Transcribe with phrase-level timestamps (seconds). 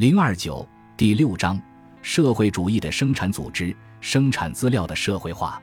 [0.00, 1.60] 零二九第六章：
[2.00, 5.62] 社会主义的生产组织、生产资料的社会化。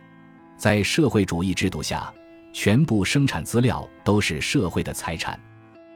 [0.56, 2.14] 在社会主义制度下，
[2.54, 5.40] 全部生产资料都是社会的财产，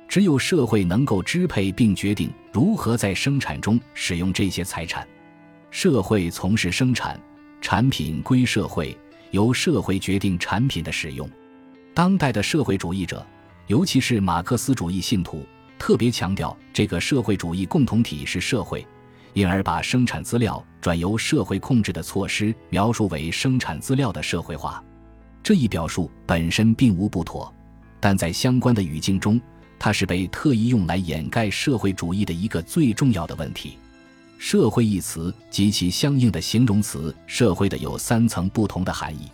[0.08, 5.08] 只有社会能够支配并决定如何在生产中使用这些财产。
[5.70, 7.22] 社会从事生产，
[7.62, 8.98] 产品归社会，
[9.30, 11.30] 由社会决定产品的使用。
[11.94, 13.24] 当代的社会主义者，
[13.68, 15.46] 尤其是马克思主义信徒。
[15.82, 18.86] 特别强调这个社会主义共同体是社会，
[19.34, 24.84] 因而把生产资料转由社会控制的措施描述为生产资料的社会化。
[25.42, 27.52] 这一表述本身并无不妥，
[28.00, 29.42] 但在相关的语境中，
[29.80, 33.80] 它是被特意用来掩盖社会主义的一个最重要的问题。
[34.38, 39.32] 社会一词及其相应的形容词“社会”的有三层不同的含义。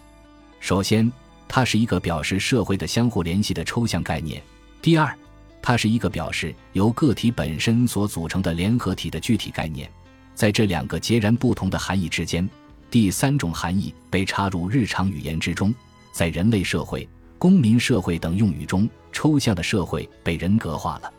[0.62, 1.12] 首先，
[1.46, 4.42] 它是一个表示社会的相互联系的抽象概念。
[4.82, 5.14] 第二，
[5.62, 9.92] 它是一个表示由个体本身所组成的联合体的具体概念，
[10.34, 12.50] 在这两个截然不同的含义之间，
[12.90, 15.74] 第三种含义被插入日常语言之中。
[16.12, 21.14] 在人类社会、公民社会等用语中，抽象的社会被人格化了。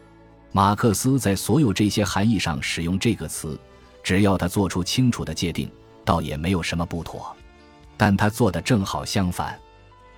[0.50, 3.60] 马克思在所有这些含义上使用这个词，
[4.02, 5.70] 只要他做出清楚的界定，
[6.04, 7.36] 倒也没有什么不妥。
[7.96, 9.58] 但他做的正好相反。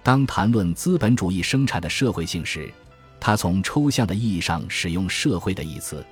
[0.03, 2.73] 当谈论资本主义生产的社会性时，
[3.21, 6.05] 他从抽象的意义上使用“社会”的一词，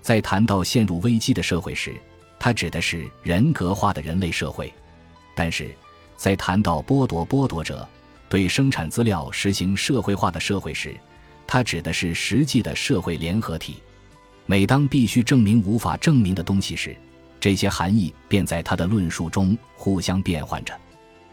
[0.00, 1.94] 在谈到陷入危机的社会时，
[2.38, 4.68] 他指的是人格化的人类社会；
[5.34, 5.74] 但是，
[6.16, 7.86] 在谈到剥夺剥夺者
[8.28, 10.94] 对生产资料实行社会化的社会时，
[11.46, 13.82] 他指的是实际的社会联合体。
[14.46, 16.96] 每当必须证明无法证明的东西时，
[17.40, 20.72] 这些含义便在他的论述中互相变换着。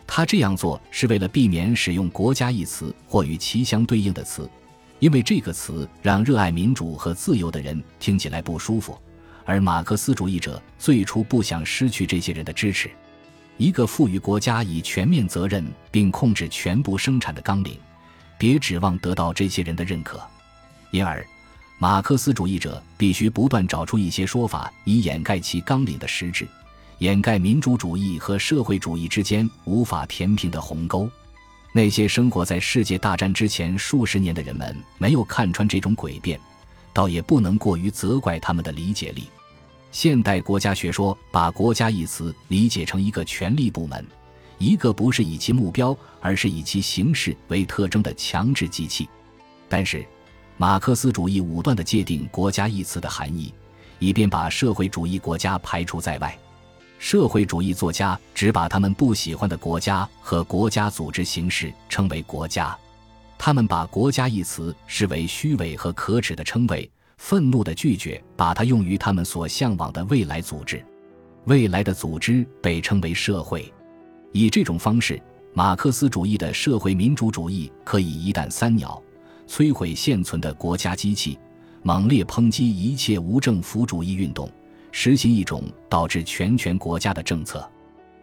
[0.07, 4.49] 他这样做是为了避免使用“国家”一词或与其相对应的词。
[5.01, 8.95] 因为这个词让热爱民主和自由的人听起来不舒服，
[9.45, 12.87] 而马克思主义者最初不想失去这些人的支持。
[13.57, 17.79] 一个赋予国家以全面责任并控制全部生产的纲领，
[18.37, 20.21] 别指望得到这些人的认可。
[20.91, 21.25] 因而，
[21.79, 26.47] 马克思主义者必须不断找出一些说法以掩盖其纲领的实质，
[26.99, 31.09] 掩盖民主主义和社会主义之间无法填平的鸿沟。
[31.73, 36.39] 那些生活在世界大战之前数十年的人们没有看穿这种诡辩，
[36.91, 39.29] 倒也不能过于责怪他们的理解力。
[39.91, 44.05] 现代国家学说把“国家”一词理解成一个权力部门，
[44.57, 49.07] 一个不是以其目标而是以其形式为特征的强制机器。
[49.69, 50.05] 但是，
[50.57, 53.53] 马克思主义武断地界定“国家”一词的含义，
[53.99, 56.37] 以便把社会主义国家排除在外。
[57.01, 62.77] 社会主义作家只把他们不喜欢的国家和国家组织形式称为国家，
[63.39, 70.85] 他们把“国家”一词视为虚伪和可耻的称谓，愤怒地拒绝把它用于他们所向往的未来组织。
[71.45, 73.73] 未来的组织被称为社会。
[74.31, 75.19] 以这种方式，
[75.55, 79.01] 马克思主义的社会民主主义可以一弹三鸟，
[79.47, 81.39] 摧毁现存的国家机器，
[81.81, 84.47] 猛烈抨击一切无政府主义运动。
[84.91, 87.67] 实行一种导致全权国家的政策，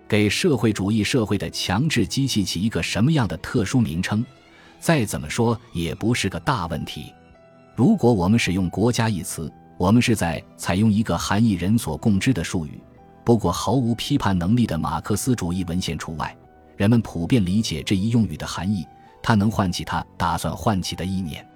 [0.06, 4.24] 给社会主义社会的强制机器起一个什么样的特殊名称，
[4.78, 7.12] 再怎么说也不是个大问题。
[7.74, 12.80] 如果我们使用“国家”一词，我们是在采用一个含义人所共知的术语。
[13.24, 16.36] 不过，毫无批判能力的马克思主义文献除外，
[16.76, 18.86] 人们普遍理解这一用语的含义，
[19.22, 21.46] 它能唤起他打算唤起的意念。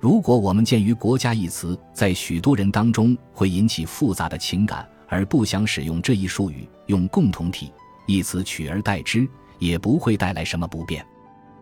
[0.00, 7.70] 如果我们鉴于“国家”一词在许多人当中会引起复杂的情感，而不想使用这一术语，用“共同体”
[8.08, 9.28] 一词取而代之，
[9.58, 11.04] 也不会带来什么不便。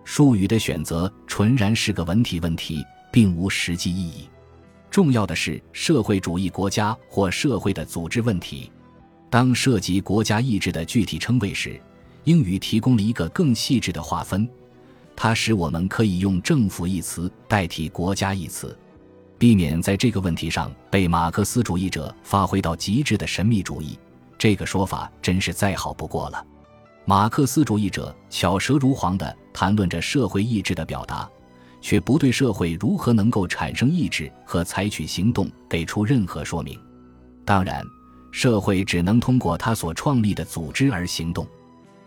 [0.04, 4.28] 术语的选择纯然是个文体问题，并无实际意义。
[4.88, 8.70] 重要的是社会主义国家或社会的组织问题。
[9.28, 11.78] 当涉及国家意志的具体称谓时，
[12.22, 14.48] 英语提供了一个更细致的划分。
[15.20, 18.78] 它使我们可以用“政府”一词代替“国家”一词，
[19.36, 23.98] 避免在这个问题上被马克思主义者发挥到极致的神秘主义。
[24.38, 26.46] 这个说法真是再好不过了。
[27.04, 31.28] 马克思主义者巧舌如簧地谈论着社会意志的表达，
[31.80, 36.78] 却不对社会如何能够产生意志和采取行动给出任何说明。
[37.44, 37.84] 当然，
[38.30, 41.44] 社会只能通过他所创立的组织而行动。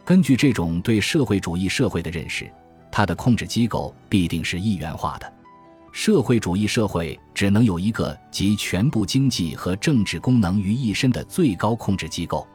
[0.05, 2.49] 根据这种对社会主义社会的认识。
[2.91, 5.33] 它的控制机构必定是一元化的，
[5.91, 12.45] 社会主义社会只能有一个集全部经济和政治功能于一身的最高控制机构。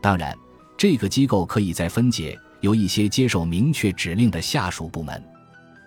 [0.00, 0.36] 当然，
[0.76, 5.22] 这个机构可以再分解，由一些接受明确指令的下属部门。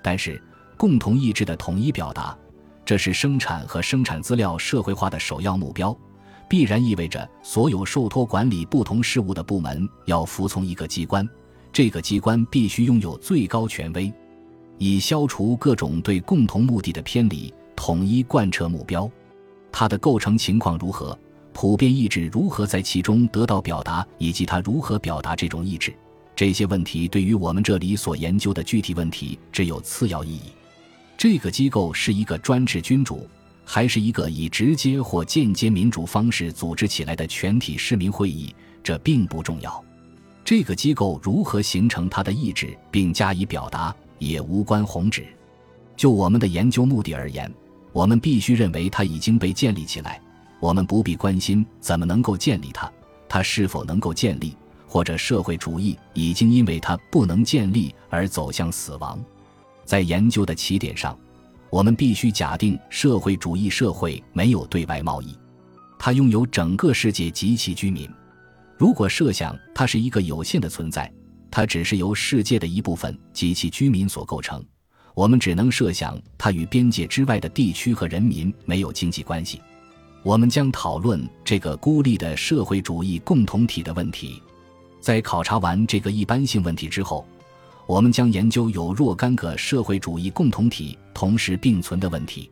[0.04, 0.42] 但是，
[0.78, 2.38] 共同意志的统一表达，
[2.86, 5.96] 这是生产和生产资料社会化的首要目标，
[6.48, 11.28] 必然意味着所有受托管理不同事务的部门要服从一个机关，
[11.78, 14.12] 这个机关必须拥有最高权威，
[14.80, 19.08] 以消除各种对共同目的的偏离，统一贯彻目标。
[19.72, 21.16] 它的构成情况如何？
[21.54, 25.94] 普遍意志如何在其中得到表达，以及它如何表达这种意志？
[26.36, 30.52] 这些问题对于我们这里所研究的具体问题只有次要意义。
[31.16, 33.30] 这个机构是一个专制君主，
[33.64, 38.52] 还是一个以直接或间接民主方式组织起来的全体市民会议？
[38.82, 39.84] 这并不重要。
[40.48, 45.28] 这个机构如何形成它的意志并加以表达，也无关宏旨。
[45.98, 47.54] 就我们的研究目的而言，
[47.92, 50.22] 我们必须认为它已经被建立起来。
[50.62, 52.90] 我们不必关心怎么能够建立它，
[53.28, 54.56] 它是否能够建立，
[54.88, 59.22] 或者社会主义已经因为它不能建立而走向死亡。
[59.84, 61.20] 在研究的起点上，
[61.70, 65.38] 我们必须假定社会主义社会没有对外贸易，
[66.00, 68.10] 它拥有整个世界及其居民。
[68.78, 71.12] 如果设想它是一个有限的存在，
[71.50, 74.64] 它只是由世界的一部分及其居民所构成，
[75.16, 79.60] 我们只能设想它与边界之外的地区和人民没有经济关系。
[80.24, 84.42] 我们将讨论这个孤立的社会主义共同体的问题。
[85.00, 87.26] 在考察完这个一般性问题之后，
[87.88, 92.52] 我们将研究有若干个社会主义共同体同时并存的问题。